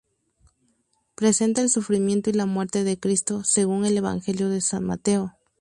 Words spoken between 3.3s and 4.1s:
según el